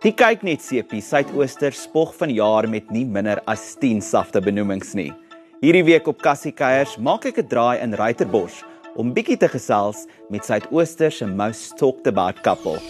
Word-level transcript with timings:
Die 0.00 0.14
kyk 0.16 0.46
net 0.48 0.62
sepie 0.64 1.02
Suidooster 1.04 1.74
spog 1.76 2.14
van 2.16 2.30
jaar 2.32 2.64
met 2.72 2.86
nie 2.88 3.02
minder 3.04 3.42
as 3.44 3.66
10 3.82 3.98
safte 4.00 4.40
benoemings 4.40 4.94
nie. 4.96 5.10
Hierdie 5.60 5.82
week 5.84 6.06
op 6.08 6.22
Cassie 6.24 6.54
Kuiers 6.56 6.94
maak 6.96 7.26
ek 7.28 7.42
'n 7.42 7.48
draai 7.50 7.82
in 7.84 7.92
Ruiterbos 7.92 8.64
om 8.96 9.12
bietjie 9.12 9.36
te 9.36 9.48
gesels 9.48 10.06
met 10.30 10.48
Suidooster 10.48 11.12
se 11.12 11.26
most 11.26 11.76
talked 11.76 12.06
about 12.06 12.40
couple. 12.40 12.80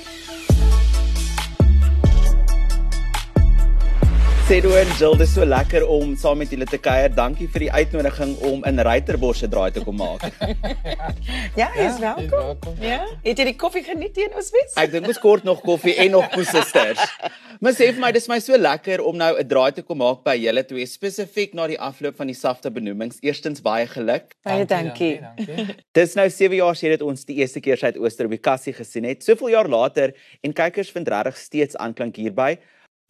Sedo 4.51 4.73
en 4.75 4.89
Jill, 4.99 5.13
dit 5.15 5.29
is 5.29 5.31
so 5.37 5.45
lekker 5.47 5.85
om 5.87 6.17
saam 6.19 6.41
met 6.43 6.51
julle 6.51 6.67
te 6.67 6.79
kuier. 6.83 7.13
Dankie 7.15 7.47
vir 7.55 7.63
die 7.63 7.69
uitnodiging 7.71 8.33
om 8.49 8.65
in 8.67 8.83
Ruiterbos 8.83 9.39
se 9.45 9.47
draai 9.47 9.69
te 9.71 9.85
kom 9.87 9.95
maak. 10.01 10.25
Ja, 11.61 11.69
jy 11.77 11.85
is 11.85 12.01
welkom. 12.03 12.57
Ja. 12.83 13.05
Het 13.23 13.39
jy 13.39 13.47
die 13.53 13.55
koffie 13.59 13.85
geniet 13.87 14.17
teen 14.17 14.35
ons 14.35 14.49
wens? 14.55 14.75
Ek 14.81 14.91
dink 14.91 15.07
ons 15.07 15.21
kort 15.23 15.47
nog 15.47 15.61
koffie 15.63 15.95
en 16.03 16.17
nog 16.17 16.27
poesisters. 16.35 16.99
Maar 17.63 17.77
sê 17.77 17.91
vir 17.93 18.01
my, 18.03 18.11
dis 18.17 18.27
my 18.31 18.41
so 18.43 18.57
lekker 18.57 19.03
om 19.07 19.19
nou 19.21 19.29
'n 19.39 19.47
draai 19.47 19.71
te 19.77 19.85
kom 19.87 20.01
maak 20.03 20.25
by 20.27 20.35
julle 20.41 20.65
twee 20.67 20.87
spesifiek 20.89 21.55
na 21.55 21.69
die 21.71 21.79
afloop 21.79 22.17
van 22.19 22.33
die 22.33 22.39
safte 22.39 22.75
benoemings. 22.75 23.23
Eerstens 23.23 23.63
baie 23.63 23.87
geluk. 23.87 24.35
Baie 24.43 24.67
dankie. 24.67 25.21
Dis 25.99 26.17
nou 26.19 26.27
7 26.27 26.57
jaar 26.57 26.75
sedit 26.75 27.07
ons 27.07 27.23
die 27.29 27.39
eerste 27.39 27.61
keer 27.61 27.79
Suidooster 27.79 28.27
op 28.27 28.35
die 28.35 28.43
kassie 28.43 28.75
gesien 28.75 29.07
het. 29.07 29.23
Soveel 29.23 29.55
jaar 29.55 29.69
later 29.69 30.17
en 30.43 30.57
kykers 30.57 30.91
vind 30.91 31.09
regtig 31.09 31.39
steeds 31.39 31.77
aanklank 31.77 32.17
hierby. 32.17 32.57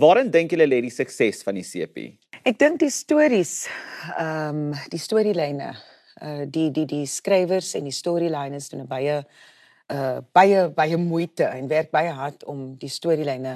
Waarin 0.00 0.30
dink 0.32 0.52
julle 0.54 0.64
lê 0.64 0.80
die 0.80 0.92
sukses 0.92 1.42
van 1.45 1.59
die 1.59 1.66
CP? 1.66 2.04
Ek 2.48 2.56
dink 2.60 2.78
die 2.80 2.92
stories, 2.95 3.66
ehm 4.16 4.70
um, 4.73 4.78
die 4.92 5.00
storielyne, 5.00 5.74
uh 6.24 6.45
die 6.48 6.70
die 6.73 6.86
die 6.88 7.04
skrywers 7.09 7.74
en 7.76 7.88
die 7.88 7.92
storylines 7.95 8.70
doen 8.73 8.86
'n 8.86 8.88
baie 8.88 9.18
uh 9.92 10.20
baie 10.32 10.68
baie 10.73 10.96
moeite 10.96 11.45
en 11.45 11.68
werk 11.68 11.90
baie 11.92 12.12
hard 12.16 12.45
om 12.45 12.78
die 12.80 12.88
storielyne 12.88 13.54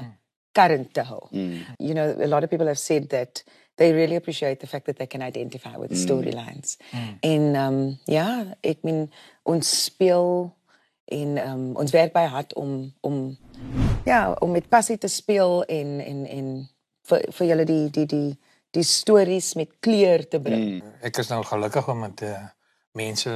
current 0.53 0.93
te 0.93 1.03
hou. 1.09 1.29
Mm. 1.33 1.65
You 1.79 1.95
know, 1.95 2.12
a 2.20 2.29
lot 2.29 2.45
of 2.45 2.51
people 2.51 2.67
have 2.67 2.79
said 2.79 3.09
that 3.09 3.42
they 3.77 3.92
really 3.92 4.17
appreciate 4.17 4.61
the 4.61 4.67
fact 4.67 4.87
that 4.87 4.98
they 4.98 5.06
can 5.06 5.22
identify 5.22 5.77
with 5.77 5.91
the 5.91 5.97
storylines. 5.97 6.77
En 7.22 7.55
ehm 7.55 7.72
um, 7.72 7.98
ja, 8.05 8.56
ek 8.61 8.84
meen 8.84 9.09
ons 9.42 9.84
speel 9.84 10.53
en 11.09 11.37
ehm 11.39 11.53
um, 11.53 11.77
ons 11.77 11.91
werk 11.91 12.12
baie 12.12 12.28
hard 12.28 12.53
om 12.55 12.92
om 13.00 13.37
ja, 14.05 14.33
om 14.41 14.50
met 14.50 14.69
passie 14.69 14.98
te 14.98 15.08
speel 15.08 15.64
en 15.64 16.00
en 16.00 16.27
en 16.27 16.50
vir 17.08 17.24
vir 17.38 17.47
julle 17.47 17.64
die 17.69 17.91
die 17.91 18.06
die 18.06 18.28
die 18.74 18.83
stories 18.83 19.55
met 19.55 19.70
kleur 19.80 20.28
te 20.28 20.41
bring. 20.42 20.64
Mm. 20.83 20.94
Ek 21.06 21.19
is 21.22 21.30
nou 21.30 21.44
gelukkig 21.47 21.88
om 21.88 22.00
met 22.02 22.22
uh, 22.27 22.36
mense 22.98 23.34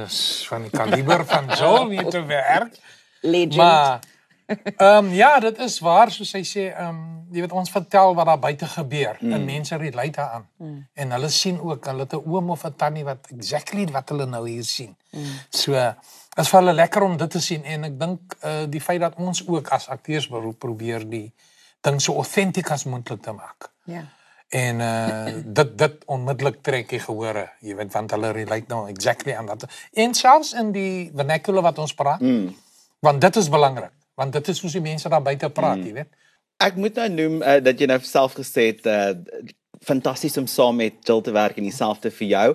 van 0.49 0.65
die 0.67 0.73
kaliber 0.73 1.23
van 1.25 1.47
Joel 1.59 1.87
mee 1.87 2.05
te 2.11 2.23
werk. 2.27 2.75
Legend. 3.21 3.55
Maar 3.55 3.99
ehm 4.77 5.05
um, 5.05 5.13
ja, 5.13 5.39
dit 5.39 5.57
is 5.59 5.79
waar 5.79 6.11
soos 6.11 6.31
hy 6.33 6.43
sê, 6.43 6.65
ehm 6.69 6.87
um, 6.87 7.17
jy 7.31 7.43
weet 7.45 7.53
ons 7.53 7.71
vertel 7.71 8.15
wat 8.17 8.25
daar 8.25 8.39
buite 8.41 8.65
gebeur 8.65 9.17
mm. 9.19 9.33
en 9.33 9.45
mense 9.45 9.75
relate 9.77 10.17
daaraan. 10.17 10.47
Mm. 10.57 10.77
En 10.93 11.11
hulle 11.11 11.29
sien 11.29 11.59
ook, 11.61 11.85
hulle 11.85 12.05
het 12.07 12.13
'n 12.13 12.23
oom 12.25 12.49
of 12.49 12.65
'n 12.65 12.75
tannie 12.75 13.03
wat 13.03 13.27
exactly 13.35 13.85
wat 13.91 14.09
hulle 14.09 14.25
nou 14.25 14.49
hier 14.49 14.63
sien. 14.63 14.95
Mm. 15.11 15.25
So 15.49 15.73
is 16.35 16.49
vir 16.49 16.59
hulle 16.59 16.73
lekker 16.73 17.03
om 17.03 17.17
dit 17.17 17.31
te 17.31 17.39
sien 17.39 17.63
en 17.63 17.83
ek 17.83 17.99
dink 17.99 18.35
uh, 18.43 18.63
die 18.69 18.81
feit 18.81 19.01
dat 19.01 19.15
ons 19.15 19.47
ook 19.47 19.67
as 19.67 19.87
akteurs 19.87 20.27
beroep 20.27 20.59
probeer 20.59 21.09
die 21.09 21.33
ding 21.81 22.01
so 22.01 22.15
authentic 22.15 22.71
as 22.71 22.83
moontlik 22.83 23.21
te 23.21 23.31
maak. 23.31 23.71
ja. 23.83 24.03
En 24.49 24.79
uh 24.79 25.25
dit 25.45 25.77
dit 25.77 26.05
onmiddellik 26.05 26.61
trek 26.61 26.91
jy 26.91 26.99
gehore, 26.99 27.43
jy 27.61 27.75
weet 27.77 27.91
want 27.93 28.11
hulle 28.11 28.31
relate 28.33 28.65
nou 28.73 28.87
exactly 28.89 29.35
aan 29.37 29.45
dat. 29.45 29.67
En 29.93 30.13
selfs 30.13 30.53
in 30.57 30.71
die 30.71 31.11
vernacular 31.15 31.61
wat 31.61 31.77
ons 31.77 31.93
praat. 31.93 32.19
Mm. 32.19 32.55
Want 32.99 33.21
dit 33.21 33.35
is 33.35 33.49
belangrik, 33.49 33.91
want 34.19 34.35
dit 34.35 34.51
is 34.51 34.59
soos 34.59 34.75
die 34.75 34.83
mense 34.83 35.09
daar 35.11 35.23
buite 35.23 35.49
praat, 35.55 35.79
mm. 35.79 35.87
jy 35.87 35.93
weet. 36.01 36.11
Ek 36.59 36.75
moet 36.75 36.97
nou 36.99 37.07
noem 37.15 37.41
uh, 37.41 37.57
dat 37.63 37.79
jy 37.79 37.87
nou 37.87 37.99
self 38.03 38.35
gesê 38.41 38.71
het 38.73 38.89
uh 38.89 39.13
fantasties 39.79 40.35
om 40.35 40.47
saam 40.51 40.75
met 40.75 40.97
Jill 41.07 41.21
te 41.23 41.31
werk 41.31 41.55
en 41.55 41.63
dieselfde 41.63 42.09
vir 42.11 42.27
jou. 42.27 42.47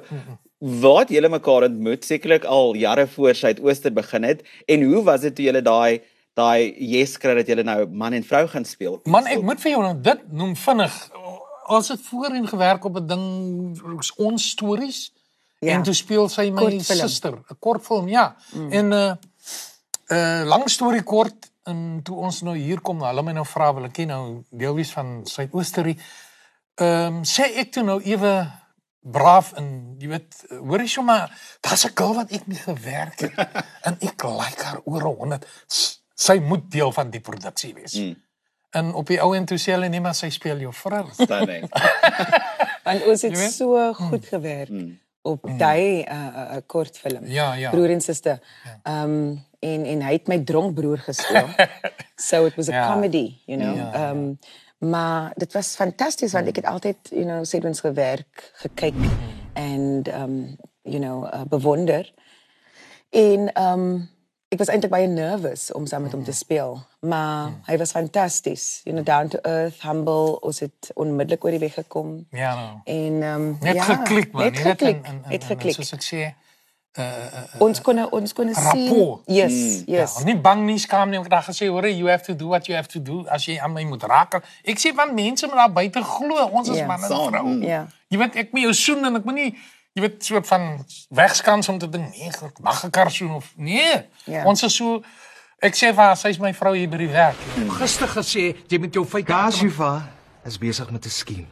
Waar 0.82 0.98
het 0.98 1.12
julle 1.14 1.30
mekaar 1.32 1.64
ontmoet? 1.70 2.04
Sekerlik 2.04 2.44
al 2.44 2.74
jare 2.76 3.06
voor 3.14 3.34
Suidooster 3.34 3.94
begin 3.96 4.26
het 4.28 4.42
en 4.68 4.84
hoe 4.84 5.00
was 5.06 5.24
dit 5.24 5.34
toe 5.34 5.46
julle 5.46 5.62
daai 5.64 6.02
daai 6.36 6.74
yes 6.82 7.14
kry 7.22 7.32
dat 7.38 7.48
julle 7.48 7.64
nou 7.64 7.86
man 7.88 8.12
en 8.12 8.26
vrou 8.28 8.42
gaan 8.52 8.68
speel? 8.68 8.98
Man, 9.08 9.24
ek 9.30 9.40
moet 9.40 9.62
vir 9.62 9.72
jou 9.72 9.82
nou 9.86 9.94
dit 10.04 10.28
noem 10.36 10.52
vinnig. 10.66 10.98
Ons 11.72 11.88
het 11.94 12.04
voorheen 12.10 12.48
gewerk 12.50 12.84
op 12.84 13.00
'n 13.00 13.06
ding 13.06 14.04
ons 14.16 14.50
stories. 14.50 15.12
Ja. 15.60 15.78
En 15.78 15.82
toe 15.82 15.94
speel 15.94 16.28
sy 16.28 16.50
my 16.50 16.60
Kortfilm. 16.60 17.08
suster, 17.08 17.32
'n 17.32 17.56
kortfilm, 17.58 18.08
ja. 18.08 18.36
Mm. 18.52 18.72
En 18.72 18.92
uh 18.92 19.12
uh 20.12 20.42
lang 20.44 20.68
storie 20.70 21.02
kort 21.02 21.53
en 21.66 22.00
toe 22.04 22.16
ons 22.16 22.42
nou 22.42 22.56
hier 22.56 22.80
kom, 22.80 22.98
nou, 22.98 23.06
hulle 23.08 23.22
my 23.22 23.32
nou 23.32 23.44
vra 23.48 23.70
wil 23.74 23.84
ek 23.88 23.92
ken 23.92 24.08
nou 24.12 24.24
deel 24.50 24.74
wees 24.74 24.92
van 24.92 25.22
Suidoosterie. 25.28 25.96
Ehm 26.80 27.20
um, 27.20 27.24
sê 27.24 27.46
ek 27.62 27.72
toe 27.72 27.84
nou 27.86 28.00
ewe 28.02 28.32
braaf 29.04 29.52
en 29.60 29.96
jy 30.00 30.08
weet 30.08 30.38
hoor 30.58 30.80
jy 30.80 30.88
sommer 30.88 31.30
daar's 31.60 31.84
'n 31.86 31.92
girl 31.94 32.14
wat 32.14 32.32
ek 32.32 32.46
mee 32.46 32.58
gewerk 32.58 33.20
het 33.20 33.38
en 33.86 33.98
ek 34.00 34.24
like 34.24 34.62
haar 34.64 34.80
oor 34.84 35.02
100 35.02 35.46
S- 35.68 36.00
sy 36.14 36.38
moet 36.38 36.70
deel 36.70 36.92
van 36.92 37.10
die 37.10 37.20
produksie 37.20 37.74
wees. 37.74 37.94
Mm. 37.94 38.14
En 38.70 38.94
op 38.94 39.06
die 39.06 39.20
ou 39.22 39.34
en 39.36 39.44
toe 39.44 39.58
sê 39.58 39.74
hulle 39.74 39.88
nee 39.88 40.00
maar 40.00 40.14
sy 40.14 40.30
speel 40.30 40.58
jou 40.58 40.72
vrou. 40.72 41.06
Stunning. 41.12 41.68
Want 42.84 43.06
ons 43.06 43.22
het 43.22 43.38
so 43.52 43.92
goed 43.94 44.26
gewerk 44.26 44.70
op 45.24 45.44
daai 45.58 46.04
uh, 46.04 46.26
uh, 46.36 46.56
kortfilm. 46.66 47.24
Ja, 47.26 47.54
ja. 47.54 47.70
Broer 47.70 47.90
en 47.90 48.00
suster. 48.00 48.38
Ehm 48.82 49.02
um, 49.10 49.44
en 49.64 49.84
en 49.84 50.02
hy 50.04 50.12
het 50.12 50.26
my 50.28 50.38
dronk 50.44 50.78
gespeel. 51.06 51.48
so 52.28 52.44
it 52.44 52.54
was 52.56 52.68
a 52.68 52.72
Ja. 52.72 52.92
comedy, 52.92 53.40
you 53.46 53.58
know. 53.60 53.76
Ja, 53.76 53.92
Ehm 53.92 54.16
um, 54.18 54.38
maar 54.90 55.32
dit 55.36 55.52
was 55.52 55.74
fantasties 55.76 56.32
want 56.32 56.46
ek 56.48 56.56
het 56.56 56.64
altyd, 56.66 56.96
you 57.10 57.24
know, 57.24 57.44
Sedwins 57.44 57.80
gewerk, 57.80 58.50
gekyk 58.54 58.94
en 59.52 60.02
ehm 60.02 60.22
um, 60.22 60.56
you 60.82 60.98
know, 61.00 61.24
uh, 61.34 61.40
bewonder. 61.48 62.12
En 63.10 63.52
ehm 63.52 63.78
um, 63.80 64.08
ek 64.54 64.60
was 64.62 64.70
eintlik 64.70 64.92
baie 64.92 65.08
nervous 65.10 65.66
om 65.74 65.86
saam 65.90 66.06
met 66.06 66.12
hom 66.14 66.22
te 66.24 66.32
speel, 66.32 66.76
maar 67.02 67.50
hy 67.66 67.76
was 67.80 67.90
fantasties. 67.96 68.80
You 68.86 68.94
know, 68.94 69.04
down 69.04 69.28
to 69.34 69.38
earth, 69.42 69.82
humble. 69.82 70.38
Ons 70.46 70.60
het 70.62 70.90
onmiddellik 70.94 71.44
oor 71.44 71.50
die 71.56 71.62
weg 71.66 71.74
gekom. 71.74 72.14
Ja 72.30 72.54
nou. 72.54 72.70
En 72.86 73.20
ehm 73.22 73.34
um, 73.48 73.58
Net 73.60 73.74
ja, 73.82 73.84
geklik 73.90 74.32
man. 74.32 74.42
Net 74.48 74.58
geklik. 74.62 75.02
en- 75.02 75.04
en- 75.04 75.20
en- 75.24 75.30
Net 75.34 75.42
en 75.42 75.48
geklik. 75.52 75.74
Soos 75.80 75.92
ek 75.98 76.02
sê, 76.06 76.22
Ons 77.58 77.80
kon 77.82 77.98
ons 78.14 78.32
kon 78.38 78.50
sien. 78.54 78.86
Rapport. 78.86 79.22
Yes, 79.26 79.82
yes. 79.90 80.12
Ja, 80.20 80.24
nie 80.28 80.36
bang 80.38 80.60
nie, 80.68 80.76
skaam 80.78 81.10
nie. 81.10 81.18
Ek 81.18 81.26
het 81.32 81.48
gesê, 81.48 81.66
hoor, 81.66 81.88
you 81.90 82.06
have 82.08 82.22
to 82.22 82.36
do 82.38 82.52
what 82.52 82.68
you 82.70 82.76
have 82.78 82.86
to 82.92 83.00
do 83.02 83.24
as 83.34 83.46
jy 83.48 83.56
aan 83.58 83.72
my 83.74 83.82
moet 83.88 84.02
raak. 84.06 84.36
Ek 84.62 84.78
sê 84.78 84.92
want 84.94 85.14
mense 85.16 85.46
moet 85.50 85.58
daar 85.58 85.72
buite 85.74 86.02
glo, 86.06 86.44
ons 86.52 86.68
is 86.70 86.76
Ja. 86.78 86.86
man 86.86 87.02
en 87.02 87.08
Saam, 87.10 87.32
vrou. 87.32 87.44
mm. 87.46 87.62
Ja. 87.66 87.86
Jy 88.08 88.18
weet 88.18 88.36
ek 88.44 88.52
moet 88.52 88.62
jou 88.68 88.72
soen 88.74 89.04
en 89.10 89.16
ek 89.16 89.24
moet 89.24 89.34
nie 89.34 89.50
jy 89.94 90.02
weet 90.02 90.24
soort 90.26 90.46
van 90.50 90.64
wegskans 91.14 91.68
om 91.70 91.78
te 91.78 91.88
dink 91.88 92.16
nee, 92.16 92.30
ek 92.30 92.58
mag 92.66 92.80
ek 92.88 92.96
haar 92.98 93.10
soen 93.14 93.36
of 93.36 93.52
nee. 93.54 93.92
Ja. 94.26 94.42
Ons 94.50 94.64
is 94.66 94.74
so 94.74 94.98
ek 95.64 95.78
sê 95.78 95.92
vir 95.94 96.02
haar, 96.02 96.16
sy's 96.18 96.40
my 96.42 96.50
vrou 96.56 96.74
hier 96.74 96.90
by 96.90 96.98
die 97.04 97.12
werk. 97.12 97.38
Gister 97.78 98.10
gesê 98.10 98.48
jy 98.68 98.80
met 98.82 98.94
jou 98.94 99.04
feite 99.06 99.30
Kashifa 99.30 99.92
is 100.44 100.58
besig 100.58 100.90
met 100.90 101.06
'n 101.06 101.14
skiem. 101.14 101.46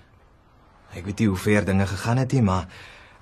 Ek 0.93 1.07
weet 1.07 1.21
nie 1.21 1.29
hoe 1.29 1.39
ver 1.39 1.65
dinge 1.65 1.87
gegaan 1.87 2.19
het 2.19 2.33
nie, 2.33 2.43
maar 2.43 2.67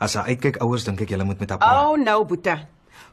as 0.01 0.15
hy 0.15 0.33
uitkyk 0.33 0.57
ouers 0.65 0.85
dink 0.85 1.01
ek 1.01 1.11
julle 1.13 1.25
moet 1.25 1.39
met 1.39 1.51
haar 1.51 1.59
praat. 1.59 1.85
Oh 1.85 1.97
nou 2.01 2.25
Boeta. 2.25 2.57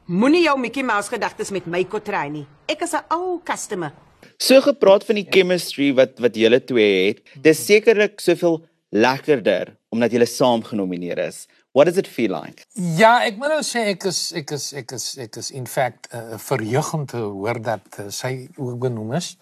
Moenie 0.08 0.44
jou 0.44 0.58
Mickey 0.58 0.84
Mouse 0.84 1.10
gedagtes 1.10 1.52
met 1.52 1.68
my 1.68 1.84
kotry 1.84 2.30
nie. 2.30 2.48
Ek 2.68 2.82
is 2.82 2.94
'n 2.94 3.04
ou 3.12 3.42
customer. 3.44 3.92
So 4.40 4.62
gepraat 4.62 5.04
van 5.04 5.16
die 5.16 5.28
chemistry 5.30 5.94
wat 5.94 6.20
wat 6.20 6.36
julle 6.36 6.64
twee 6.64 7.08
het. 7.08 7.20
Dis 7.36 7.66
sekerlik 7.66 8.20
soveel 8.20 8.66
lekkerder 8.92 9.76
omdat 9.90 10.12
julle 10.12 10.26
saam 10.26 10.64
genomineer 10.64 11.18
is. 11.18 11.48
What 11.78 11.86
does 11.86 11.98
it 11.98 12.08
feel 12.08 12.32
like? 12.44 12.66
Ja, 12.74 13.20
ek 13.22 13.36
moet 13.38 13.52
nou 13.54 13.62
sê 13.62 13.84
ek 13.92 14.08
is 14.10 14.32
ek 14.40 14.50
is 14.56 14.64
ek 14.80 14.96
is 14.96 15.04
ek 15.22 15.36
is 15.38 15.52
in 15.54 15.68
fact 15.70 16.08
uh, 16.10 16.40
verheug 16.42 16.90
om 16.98 17.04
te 17.06 17.22
hoor 17.22 17.60
dat 17.62 18.00
uh, 18.02 18.08
sy 18.10 18.48
ook 18.56 18.80
benoem 18.82 19.14
is. 19.20 19.36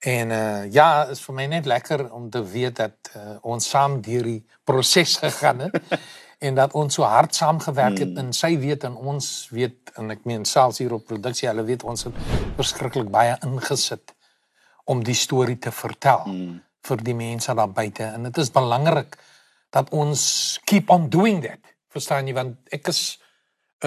En 0.00 0.32
uh 0.32 0.64
ja, 0.72 0.86
is 1.12 1.20
vir 1.26 1.36
my 1.36 1.46
net 1.52 1.68
lekker 1.68 2.06
om 2.16 2.30
te 2.32 2.40
weet 2.54 2.80
dat 2.80 3.12
uh, 3.12 3.36
ons 3.52 3.68
saam 3.68 3.98
deur 4.00 4.24
die 4.30 4.40
proses 4.64 5.18
gegaan 5.20 5.60
het 5.66 5.76
en 6.48 6.56
dat 6.56 6.72
ons 6.72 6.96
so 6.96 7.04
hard 7.04 7.36
saamgewerk 7.36 8.00
het 8.00 8.16
en 8.16 8.32
sy 8.32 8.54
weet 8.64 8.88
en 8.88 8.96
ons 9.12 9.30
weet 9.52 9.92
en 10.00 10.16
ek 10.16 10.24
meen 10.24 10.48
selfs 10.48 10.80
hier 10.80 10.96
op 10.96 11.04
produksie, 11.04 11.50
hulle 11.52 11.68
weet 11.68 11.84
ons 11.84 12.08
het 12.08 12.26
verskriklik 12.56 13.12
baie 13.12 13.36
ingesit 13.44 14.16
om 14.88 15.04
die 15.04 15.20
storie 15.26 15.60
te 15.60 15.74
vertel 15.84 16.24
mm. 16.32 16.60
vir 16.88 17.08
die 17.10 17.20
mense 17.26 17.60
daar 17.60 17.76
buite 17.82 18.08
en 18.08 18.30
dit 18.30 18.46
is 18.46 18.56
belangrik 18.56 19.20
dat 19.70 19.90
ons 19.90 20.22
keep 20.64 20.90
on 20.90 21.08
doing 21.08 21.42
that. 21.44 21.60
Verstaan 21.92 22.26
jy 22.26 22.34
want 22.36 22.74
ek 22.74 22.88
is 22.92 23.02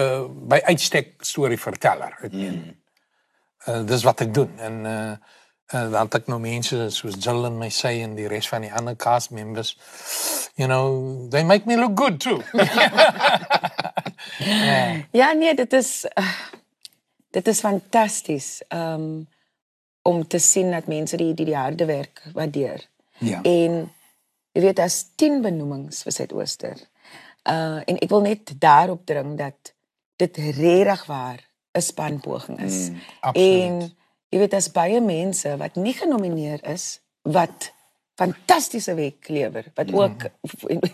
uh 0.00 0.24
by 0.28 0.60
uitstek 0.70 1.14
storieverteller. 1.20 2.16
Ek 2.22 2.32
meen. 2.32 2.58
Mm. 2.62 2.74
Uh 3.66 3.82
dis 3.86 4.04
wat 4.06 4.24
ek 4.26 4.34
doen 4.34 4.58
en 4.58 4.84
uh 4.86 5.12
uh 5.72 5.86
dan 5.92 6.08
het 6.08 6.20
ek 6.22 6.30
nou 6.32 6.40
mense 6.42 6.88
soos 6.90 7.18
Jill 7.18 7.46
en 7.48 7.58
my 7.58 7.70
sy 7.72 7.98
en 8.04 8.16
die 8.18 8.28
res 8.28 8.48
van 8.48 8.66
die 8.66 8.72
ander 8.72 8.96
cast 8.96 9.30
members 9.30 9.76
you 10.56 10.66
know, 10.66 11.28
they 11.30 11.42
make 11.44 11.66
me 11.66 11.76
look 11.76 11.94
good 11.94 12.20
too. 12.20 12.42
Ja, 15.10 15.32
nee, 15.32 15.54
dit 15.54 15.72
is 15.72 16.04
uh, 16.18 16.40
dit 17.30 17.46
is 17.48 17.60
fantasties. 17.60 18.62
Um, 18.68 19.28
om 20.02 20.26
te 20.26 20.38
sien 20.38 20.70
dat 20.70 20.86
mense 20.86 21.16
die 21.16 21.34
die, 21.34 21.44
die 21.44 21.56
harde 21.56 21.84
werk 21.84 22.22
waardeer. 22.32 22.86
Ja. 23.18 23.42
En 23.42 23.92
jy 24.52 24.64
weet 24.66 24.82
as 24.84 25.02
10 25.20 25.40
benoemings 25.44 26.02
vir 26.06 26.16
Suidooster. 26.16 26.76
Uh 27.48 27.80
en 27.86 27.98
ek 27.98 28.10
wil 28.12 28.24
net 28.26 28.54
daarop 28.60 29.06
dring 29.08 29.36
dat 29.38 29.74
dit 30.20 30.36
regtig 30.58 31.06
waar 31.06 31.40
'n 31.72 31.80
spanpoging 31.80 32.60
is. 32.60 32.88
Mm, 32.90 32.98
absoluut. 33.20 33.62
En 33.62 33.92
jy 34.32 34.38
weet 34.38 34.54
as 34.54 34.70
baie 34.72 35.00
mense 35.00 35.56
wat 35.56 35.76
nie 35.76 35.94
genomineer 35.96 36.60
is 36.68 37.00
wat 37.22 37.72
fantastiese 38.20 38.94
werk 38.94 39.28
lewer 39.28 39.64
wat 39.74 39.90
mm. 39.90 39.98
ook 39.98 40.26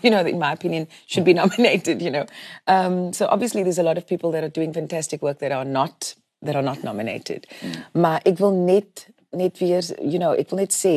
you 0.03 0.11
know 0.11 0.25
in 0.27 0.37
my 0.37 0.51
opinion 0.51 0.87
should 1.05 1.25
be 1.25 1.33
nominated 1.33 2.01
you 2.01 2.11
know 2.11 2.25
um 2.65 3.13
so 3.13 3.25
obviously 3.25 3.63
there's 3.63 3.79
a 3.79 3.83
lot 3.83 3.97
of 3.97 4.05
people 4.05 4.31
that 4.31 4.43
are 4.43 4.51
doing 4.51 4.73
fantastic 4.73 5.21
work 5.21 5.39
that 5.39 5.51
are 5.51 5.65
not 5.65 6.15
that 6.41 6.55
are 6.55 6.63
not 6.63 6.83
nominated 6.83 7.47
mm. 7.61 8.01
maar 8.01 8.19
ek 8.23 8.37
wil 8.39 8.51
net 8.51 9.07
net 9.31 9.57
weer 9.59 9.83
you 9.99 10.19
know 10.19 10.31
ek 10.33 10.49
wil 10.49 10.63
net 10.63 10.75
sê 10.75 10.95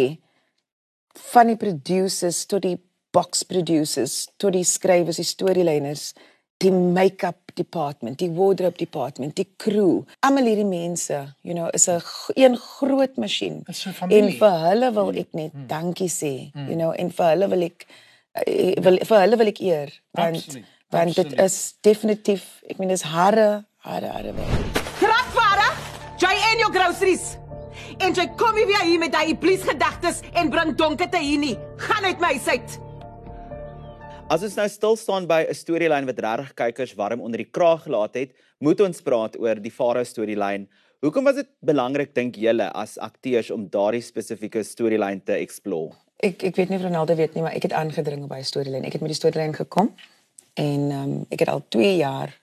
van 1.32 1.46
die 1.46 1.56
producers 1.56 2.46
tot 2.46 2.62
die 2.62 2.78
box 3.12 3.42
producers 3.42 4.28
tot 4.36 4.52
die 4.52 4.64
skrywers 4.64 5.20
die 5.20 5.28
storielyners 5.28 6.12
die 6.62 6.70
make-up 6.70 7.52
department, 7.54 8.18
die 8.18 8.30
wardrobe 8.30 8.78
department, 8.78 9.34
die 9.36 9.48
crew. 9.58 10.02
Almal 10.24 10.48
hierdie 10.48 10.68
mense, 10.68 11.18
you 11.42 11.56
know, 11.56 11.68
is 11.74 11.88
'n 11.88 12.00
een 12.34 12.56
groot 12.56 13.16
masjien. 13.16 13.64
Familie. 13.72 14.22
En 14.22 14.38
vir 14.38 14.58
hulle 14.68 14.92
wil 14.92 15.10
ek 15.24 15.32
net 15.32 15.52
mm. 15.52 15.66
dankie 15.66 16.08
sê, 16.08 16.50
mm. 16.54 16.68
you 16.68 16.76
know, 16.76 16.92
en 16.92 17.10
vir 17.10 17.26
hulle 17.26 17.48
wil 17.48 17.62
ek 17.62 17.86
eh, 18.46 18.74
wil 18.80 18.98
vir 18.98 19.18
hulle 19.20 19.36
wil 19.36 19.46
ek 19.46 19.60
eer 19.60 20.00
want 20.10 20.36
Absoluut, 20.36 20.66
want 20.90 21.14
dit 21.14 21.26
absoluut. 21.26 21.44
is 21.44 21.74
definitief, 21.80 22.62
ek 22.68 22.78
meen 22.78 22.88
dis 22.88 23.02
harde 23.02 23.64
harde 23.78 24.06
harde 24.06 24.32
werk. 24.32 24.82
Kragvader, 25.02 25.72
jy 26.18 26.34
en 26.52 26.58
jou 26.58 26.72
groceries. 26.72 27.41
En 27.98 28.14
jy 28.14 28.24
kom 28.36 28.54
nie 28.56 28.66
weer 28.66 28.84
hier 28.86 28.98
met 29.02 29.12
daai 29.12 29.34
iblis 29.34 29.62
gedagtes 29.66 30.22
en 30.32 30.50
bring 30.50 30.76
donkerte 30.78 31.18
hier 31.18 31.38
nie. 31.38 31.56
Gaan 31.76 32.04
uit 32.04 32.20
my 32.20 32.32
huis 32.36 32.48
uit. 32.48 32.78
As 34.32 34.44
ons 34.46 34.54
nou 34.56 34.68
stil 34.68 34.96
staan 34.96 35.26
by 35.26 35.44
'n 35.44 35.54
storielyn 35.54 36.06
wat 36.06 36.18
regtig 36.18 36.54
kykers 36.54 36.94
warm 36.94 37.20
onder 37.20 37.38
die 37.38 37.50
kraag 37.50 37.82
gelaat 37.84 38.14
het, 38.14 38.30
moet 38.60 38.80
ons 38.80 39.02
praat 39.02 39.36
oor 39.38 39.60
die 39.60 39.70
Farao 39.70 40.04
storielyn. 40.04 40.68
Hoekom 41.02 41.24
was 41.24 41.34
dit 41.34 41.48
belangrik 41.60 42.14
dink 42.14 42.36
julle 42.36 42.70
as 42.72 42.98
akteurs 42.98 43.50
om 43.50 43.68
daardie 43.68 44.00
spesifieke 44.00 44.62
storielyn 44.62 45.20
te 45.24 45.32
explore? 45.32 45.92
Ek 46.22 46.44
ek 46.44 46.56
weet 46.56 46.68
nie 46.68 46.78
of 46.78 46.84
Ronaldo 46.84 47.14
weet 47.14 47.34
nie, 47.34 47.42
maar 47.42 47.52
ek 47.52 47.62
het 47.62 47.72
aangedring 47.72 48.22
op 48.22 48.30
by 48.30 48.38
'n 48.38 48.44
storielyn. 48.44 48.84
Ek 48.84 48.92
het 48.92 49.02
met 49.02 49.10
die 49.10 49.18
storielyn 49.18 49.54
gekom 49.54 49.92
en 50.54 50.90
ehm 50.90 51.02
um, 51.02 51.26
ek 51.30 51.40
het 51.40 51.48
al 51.48 51.62
2 51.68 51.96
jaar 51.96 52.38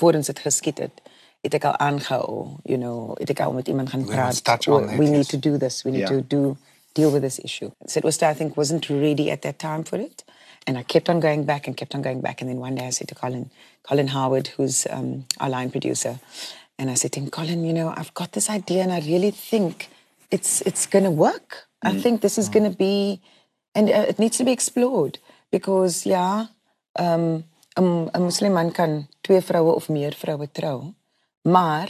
voor 0.00 0.14
ons 0.14 0.26
dit 0.26 0.38
geskiet 0.38 0.78
het, 0.78 1.02
ek 1.42 1.64
al 1.64 1.76
aangehou, 1.80 2.58
you 2.64 2.76
know, 2.76 3.16
ek 3.20 3.40
al 3.40 3.52
met 3.52 3.68
iemand 3.68 3.90
gaan 3.90 4.04
We 4.06 4.14
must 4.16 4.44
praat. 4.44 4.44
touch 4.44 4.68
on 4.68 4.98
We, 4.98 5.08
need 5.10 5.28
to 5.28 5.36
do 5.38 5.56
this. 5.58 5.84
We 5.84 5.90
need 5.92 6.00
Yeah. 6.08 6.08
to 6.16 6.20
do 6.22 6.56
deal 6.94 7.10
with 7.10 7.22
this 7.22 7.38
issue. 7.38 7.70
Sid 7.86 8.04
was 8.04 8.22
I 8.22 8.34
think 8.34 8.56
wasn't 8.56 8.88
ready 8.90 9.30
at 9.30 9.42
that 9.42 9.58
time 9.58 9.84
for 9.84 9.98
it. 9.98 10.24
And 10.66 10.76
I 10.76 10.82
kept 10.82 11.08
on 11.08 11.20
going 11.20 11.44
back 11.44 11.66
and 11.66 11.76
kept 11.76 11.94
on 11.94 12.02
going 12.02 12.20
back. 12.20 12.40
And 12.40 12.50
then 12.50 12.58
one 12.60 12.74
day 12.74 12.86
I 12.86 12.90
said 12.90 13.08
to 13.08 13.14
Colin, 13.14 13.50
Colin 13.82 14.08
Howard, 14.08 14.48
who's 14.56 14.86
um, 14.90 15.24
our 15.40 15.48
line 15.48 15.70
producer, 15.70 16.20
and 16.78 16.90
I 16.90 16.94
said 16.94 17.12
to 17.12 17.20
him, 17.20 17.30
Colin, 17.30 17.64
you 17.64 17.72
know, 17.72 17.94
I've 17.96 18.12
got 18.14 18.32
this 18.32 18.50
idea 18.50 18.82
and 18.82 18.92
I 18.92 19.00
really 19.00 19.30
think 19.30 19.88
it's 20.30 20.60
it's 20.62 20.86
going 20.86 21.04
to 21.04 21.10
work. 21.10 21.66
I 21.82 21.98
think 21.98 22.20
this 22.20 22.36
is 22.36 22.48
going 22.50 22.70
to 22.70 22.76
be, 22.76 23.20
and 23.74 23.88
uh, 23.88 24.04
it 24.08 24.18
needs 24.18 24.36
to 24.36 24.44
be 24.44 24.52
explored 24.52 25.18
because, 25.50 26.04
yeah, 26.04 26.46
um, 26.98 27.44
'n 27.76 28.10
Muslim 28.18 28.52
man 28.52 28.70
kan 28.72 29.08
twee 29.22 29.40
vroue 29.40 29.72
of 29.74 29.88
meer 29.88 30.12
vroue 30.12 30.46
trou, 30.52 30.94
maar 31.42 31.88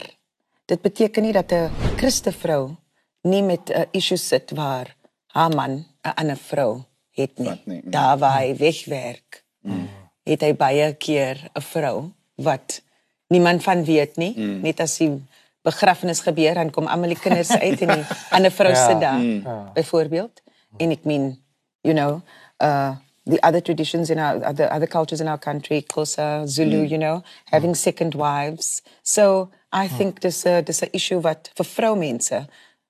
dit 0.65 0.81
beteken 0.81 1.23
nie 1.23 1.33
dat 1.33 1.51
'n 1.51 1.71
Christen 1.95 2.33
vrou 2.33 2.75
nie 3.21 3.43
met 3.43 3.69
'n 3.69 3.87
issue 3.91 4.17
sit 4.17 4.51
waar 4.51 4.95
haar 5.27 5.55
man 5.55 5.85
'n 6.01 6.13
ander 6.15 6.37
vrou 6.37 6.83
het 7.11 7.37
nie. 7.37 7.47
Wat 7.47 7.65
nie, 7.65 7.81
mm. 7.83 7.91
Daar 7.91 8.17
waar 8.17 8.39
hy 8.39 8.55
wegwerk. 8.55 9.43
Mm. 9.61 9.89
Het 10.23 10.41
hy 10.41 10.55
baie 10.55 10.93
keer 10.93 11.49
'n 11.53 11.61
vrou 11.61 12.11
wat 12.35 12.81
niemand 13.27 13.63
van 13.63 13.85
weet 13.85 14.15
nie, 14.15 14.33
mm. 14.37 14.61
net 14.61 14.79
as 14.79 14.97
die 14.97 15.23
begrafnis 15.61 16.19
gebeur 16.19 16.53
dan 16.53 16.69
kom 16.69 16.87
almal 16.87 17.13
die 17.13 17.19
kinders 17.19 17.51
uit 17.51 17.81
en 17.81 17.87
die 17.87 18.05
ander 18.35 18.51
vrou 18.51 18.69
Ja, 18.69 18.87
sit 18.87 18.99
daar 18.99 19.19
mm. 19.19 19.73
byvoorbeeld. 19.73 20.41
En 20.77 20.91
ek 20.91 21.03
meen, 21.03 21.43
you 21.81 21.95
know, 21.95 22.21
uh 22.57 22.95
the 23.25 23.39
other 23.43 23.61
traditions 23.61 24.09
in 24.09 24.19
our 24.19 24.43
other 24.43 24.71
other 24.71 24.87
cultures 24.87 25.21
in 25.21 25.27
our 25.27 25.37
country, 25.37 25.81
Xhosa, 25.81 26.47
Zulu, 26.47 26.83
mm. 26.85 26.89
you 26.89 26.97
know, 26.97 27.23
having 27.45 27.71
mm. 27.71 27.77
second 27.77 28.15
wives. 28.15 28.81
So 29.03 29.51
I 29.71 29.87
mm. 29.87 29.97
think 29.97 30.19
dis 30.19 30.45
'n 30.45 30.63
dis 30.63 30.81
'n 30.83 30.89
issue 30.93 31.19
wat 31.19 31.51
vir 31.55 31.65
vroumense 31.65 32.47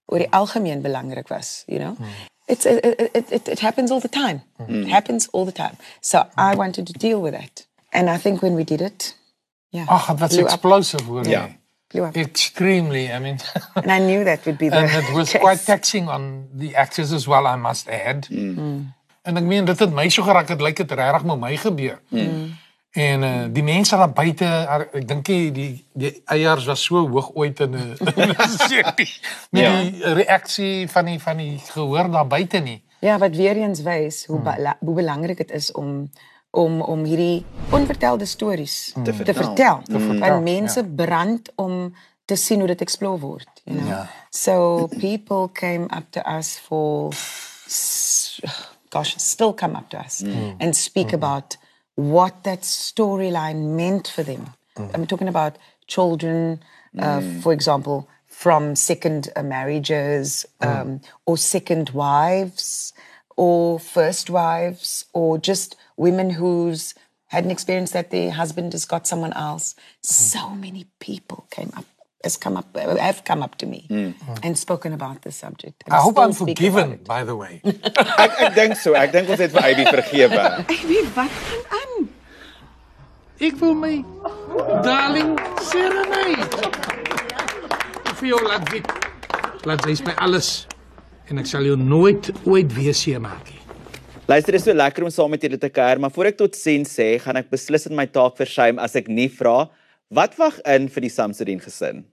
oor 0.07 0.19
die 0.19 0.31
algemeen 0.31 0.81
belangrik 0.81 1.30
was, 1.30 1.63
you 1.68 1.80
know. 1.80 1.98
It's 2.48 2.66
it, 2.66 2.83
it 2.83 3.31
it 3.31 3.48
it 3.48 3.60
happens 3.60 3.92
all 3.92 4.01
the 4.01 4.10
time. 4.10 4.42
It 4.68 4.88
happens 4.88 5.28
all 5.31 5.45
the 5.45 5.56
time. 5.63 5.78
So 6.01 6.18
I 6.38 6.56
wanted 6.56 6.88
to 6.88 6.94
deal 6.94 7.22
with 7.22 7.34
that. 7.34 7.68
And 7.94 8.10
I 8.10 8.18
think 8.18 8.42
when 8.42 8.56
we 8.56 8.63
did 8.63 8.81
it, 8.81 9.16
yeah. 9.72 9.86
Ah, 9.88 10.12
Ag, 10.12 10.18
dit 10.18 10.27
was 10.27 10.36
blew 10.36 10.45
explosive 10.45 11.06
hoor. 11.06 11.25
Ja. 11.27 11.48
blew 11.92 12.04
up. 12.04 12.16
Extremely. 12.16 13.12
I 13.12 13.19
mean, 13.19 13.39
And 13.75 13.92
I 13.92 14.00
knew 14.00 14.24
that 14.24 14.45
would 14.45 14.57
be 14.57 14.69
the 14.72 14.77
and 14.77 14.89
it 14.92 15.13
was 15.13 15.30
case. 15.31 15.42
quite 15.42 15.60
taxing 15.66 16.10
on 16.10 16.48
the 16.54 16.75
actors 16.75 17.12
as 17.13 17.27
well, 17.27 17.45
I 17.48 17.56
must 17.56 17.88
add. 17.88 18.27
Mm. 18.30 18.94
En 19.21 19.38
ek 19.38 19.44
meen 19.44 19.65
dit 19.65 19.79
het 19.79 19.94
my 19.94 20.09
so 20.09 20.23
geraak, 20.23 20.47
dit 20.47 20.62
lyk 20.62 20.75
dit 20.81 20.91
regtig 20.91 21.23
met 21.23 21.39
my 21.39 21.56
gebeur. 21.57 22.01
Mm. 22.09 22.56
En 22.91 23.21
uh, 23.23 23.45
die 23.53 23.63
mense 23.63 23.95
daar 23.95 24.12
buite, 24.12 24.47
ar- 24.68 24.88
ek 24.94 25.06
dink 25.07 25.25
die 25.25 25.51
die, 25.51 25.85
die 25.94 26.21
eiers 26.25 26.65
was 26.68 26.83
so 26.83 27.06
hoog 27.07 27.29
ooit 27.39 27.59
in 27.59 27.75
'n. 27.77 27.95
Met 29.51 29.62
Ja. 29.62 29.81
die 29.81 30.03
reaksie 30.13 30.89
van 30.89 31.06
die 31.06 31.19
van 31.19 31.38
die 31.38 31.57
gehoor 31.71 32.12
daar 32.12 32.27
buite 32.27 32.57
nie. 32.59 32.81
Ja, 33.00 33.18
wat 33.18 33.35
weer 33.35 33.56
eens 33.56 33.81
wys 33.81 34.25
hoe 34.25 34.39
bela- 34.39 34.77
hoe 34.79 34.95
belangrik 34.95 35.38
dit 35.38 35.51
is 35.51 35.71
om 35.71 36.09
om 36.51 36.81
om 36.81 37.03
hierdie 37.03 37.45
onvertelde 37.71 38.25
stories 38.25 38.91
te 39.03 39.13
vertel. 39.13 39.33
Te 39.33 39.44
vertel. 39.44 39.81
vertel, 40.00 40.29
Want 40.29 40.44
mense 40.44 40.83
brand 40.95 41.51
om 41.56 41.95
te 42.25 42.35
sien 42.35 42.57
hoe 42.59 42.67
dit 42.67 42.81
explore 42.81 43.19
word, 43.19 43.47
you 43.63 43.77
know. 43.77 43.88
Ja. 43.89 44.09
So 44.29 44.88
people 45.00 45.50
came 45.53 45.83
up 45.95 46.06
to 46.09 46.21
us 46.38 46.57
for 46.67 47.13
gosh, 48.91 49.15
still 49.17 49.53
come 49.53 49.75
up 49.75 49.89
to 49.89 49.99
us 49.99 50.21
mm. 50.21 50.31
Mm. 50.31 50.57
and 50.59 50.75
speak 50.75 51.07
mm-hmm. 51.07 51.15
about 51.15 51.57
what 51.95 52.43
that 52.43 52.61
storyline 52.61 53.75
meant 53.75 54.07
for 54.07 54.23
them. 54.23 54.53
Mm. 54.77 54.91
I'm 54.93 55.07
talking 55.07 55.27
about 55.27 55.57
children, 55.88 56.61
uh, 56.97 57.21
for 57.41 57.51
example, 57.53 58.07
from 58.27 58.75
second 58.75 59.29
uh, 59.35 59.43
marriages 59.43 60.45
um, 60.61 61.01
or 61.25 61.38
second 61.38 61.89
wives 61.91 62.93
or 63.35 63.79
first 63.79 64.29
wives 64.29 65.05
or 65.13 65.38
just 65.38 65.75
women 65.98 66.31
who's 66.31 66.93
had 67.27 67.45
an 67.45 67.51
experience 67.51 67.91
that 67.91 68.12
their 68.12 68.31
husband 68.31 68.74
has 68.74 68.86
got 68.86 69.07
someone 69.07 69.33
else. 69.33 69.74
So 70.01 70.50
many 70.50 70.86
people 71.00 71.48
came 71.50 71.71
up, 71.77 71.86
has 72.24 72.38
come 72.38 72.58
up, 72.58 72.75
have 72.78 73.24
come 73.24 73.42
up 73.44 73.56
to 73.58 73.66
me 73.66 73.86
and 74.44 74.58
spoken 74.58 74.94
about 74.94 75.22
this 75.24 75.36
subject. 75.36 75.84
and 75.86 75.94
I 75.94 75.98
hope 75.98 76.18
I'm 76.20 76.34
forgiven 76.34 77.00
by 77.08 77.24
the 77.24 77.36
way. 77.36 77.62
Ek 78.25 78.32
ek 78.48 78.56
dink 78.56 78.75
so. 78.78 78.94
Ek 78.94 79.12
dink 79.12 79.30
ons 79.30 79.40
het 79.42 79.51
vir 79.51 79.63
Abby 79.72 79.86
vergewe. 79.90 80.44
Ek 80.75 80.84
weet 80.90 81.10
wat 81.16 81.32
gaan 81.48 81.80
aan. 81.80 82.10
Ek 83.42 83.56
wil 83.62 83.74
my 83.74 83.96
darling 84.86 85.34
serenade. 85.66 86.46
Vir 88.20 88.28
jou 88.36 88.42
laat 88.46 88.70
weet. 88.70 88.92
Laat 89.66 89.86
jy's 89.90 90.04
my 90.06 90.13
alles 90.22 90.51
en 91.32 91.40
ek 91.42 91.48
sal 91.48 91.63
jou 91.63 91.78
nooit 91.80 92.28
ooit 92.44 92.74
weer 92.75 92.94
seer 92.98 93.22
maak 93.24 93.46
nie. 93.50 93.60
Luister, 94.28 94.51
dit 94.54 94.60
is 94.62 94.66
so 94.68 94.74
lekker 94.75 95.06
om 95.06 95.12
saam 95.12 95.32
met 95.34 95.42
julle 95.44 95.58
te 95.60 95.70
kuier, 95.72 96.00
maar 96.00 96.12
voor 96.13 96.30
ek 96.32 96.38
tot 96.40 96.56
sien 96.56 96.84
sê, 96.88 97.16
gaan 97.24 97.40
ek 97.40 97.50
beslis 97.51 97.88
in 97.90 97.96
my 97.98 98.06
taak 98.12 98.36
versuim 98.40 98.80
as 98.84 98.96
ek 99.00 99.08
nie 99.12 99.30
vra 99.32 99.70
wat 100.12 100.36
wag 100.39 100.60
in 100.68 100.89
vir 100.91 101.01
die 101.08 101.12
Samsudin 101.13 101.62
gesin. 101.63 102.06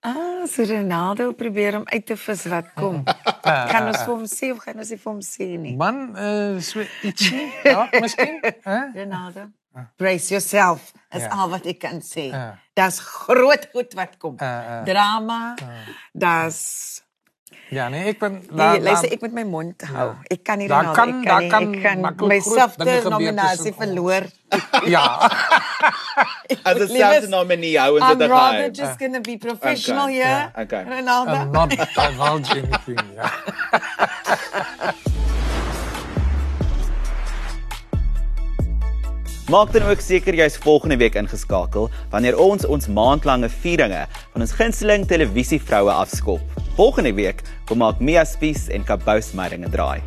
Ah, 0.00 0.46
so 0.48 0.64
Ronaldo 0.64 1.32
probeer 1.36 1.76
om 1.76 1.84
uit 1.92 2.06
te 2.08 2.16
vis 2.16 2.44
wat 2.48 2.70
kom. 2.76 3.02
gaan 3.70 3.88
ons 3.90 3.98
vir 4.00 4.12
hom 4.14 4.24
sê 4.30 4.48
of 4.54 4.62
gaan 4.64 4.78
ons 4.80 4.92
nie 4.94 5.00
vir 5.02 5.10
hom 5.12 5.20
sê 5.24 5.48
nie? 5.60 5.74
Man, 5.76 5.98
uh, 6.16 6.56
so 6.64 6.80
ietsie, 7.04 7.50
ja, 7.68 7.82
miskien, 8.00 8.38
hè? 8.64 8.78
Ronaldo, 8.96 9.48
brace 10.00 10.32
yourself. 10.32 10.92
Is 11.12 11.26
Ja. 11.26 11.34
al 11.36 11.50
wat 11.52 11.66
ek 11.68 11.80
kan 11.84 12.00
sê. 12.00 12.30
Ja. 12.32 12.46
Daar's 12.78 13.00
groot 13.02 13.68
goed 13.74 13.92
wat 13.98 14.16
kom. 14.22 14.36
Ja, 14.40 14.54
ja. 14.62 14.82
Drama. 14.88 15.54
Daar's 16.12 17.02
Ja, 17.70 17.84
nee, 17.88 18.08
ek 18.10 18.18
ben 18.18 18.40
Nee, 18.50 18.80
luister, 18.82 19.12
ek 19.14 19.20
moet 19.22 19.34
my 19.34 19.44
mond 19.46 19.82
hou. 19.92 20.08
Ek 20.30 20.40
kan 20.46 20.58
nie 20.58 20.66
Daar 20.70 20.88
Ronaldo, 20.88 20.96
kan- 20.98 21.20
ek 21.22 21.50
kan 21.50 21.68
nie, 21.70 21.80
kan 21.82 22.04
ek 22.08 22.16
kan 22.18 22.28
myself 22.30 22.74
te 22.78 22.96
nominasie 23.06 23.72
verloor. 23.78 24.26
Ja. 24.90 25.04
As 26.68 26.76
'n 26.80 26.88
selfde 26.88 27.28
nominee 27.28 27.76
hou 27.78 27.94
ons 27.98 28.04
I'm 28.10 28.18
dit 28.18 28.28
rather 28.30 28.58
geheim. 28.58 28.74
just 28.74 28.98
going 28.98 29.14
to 29.14 29.20
be 29.20 29.36
professional 29.38 30.04
Okay, 30.08 30.14
here. 30.14 30.52
ja, 30.56 30.62
okay. 30.62 30.82
Ronaldo. 30.84 31.34
I'm 31.34 31.52
not 31.52 31.70
divulge 31.96 32.50
anything. 32.50 32.98
Ja. 33.16 33.30
Maak 39.50 39.72
dan 39.74 39.82
ook 39.90 39.98
seker 40.00 40.34
jy's 40.38 40.54
volgende 40.62 40.96
week 41.00 41.16
ingeskakel 41.18 41.88
wanneer 42.12 42.36
ons 42.38 42.66
ons 42.70 42.86
maandlange 42.86 43.48
vieringe 43.50 44.04
van 44.32 44.44
ons 44.44 44.52
gunsteling 44.54 45.06
televisievroue 45.10 45.90
afskop. 45.90 46.44
Volgende 46.78 47.10
week 47.18 47.42
kom 47.66 47.82
maak 47.82 47.98
Mia 47.98 48.22
Spies 48.24 48.68
en 48.70 48.86
Kabous 48.86 49.32
Meidinge 49.34 49.68
draai. 49.74 49.98